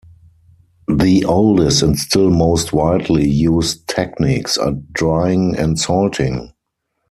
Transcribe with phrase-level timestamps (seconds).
[0.87, 6.53] The oldest and still most widely used techniques are drying and salting.